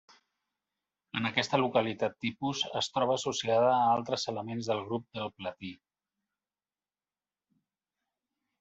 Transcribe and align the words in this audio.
En 1.19 1.27
aquesta 1.29 1.59
localitat 1.63 2.15
tipus 2.25 2.63
es 2.81 2.89
troba 2.95 3.19
associada 3.21 3.69
a 3.73 3.93
altres 3.99 4.25
elements 4.33 4.71
del 4.73 4.83
grup 4.89 5.07
del 5.21 5.31
platí. 5.43 5.73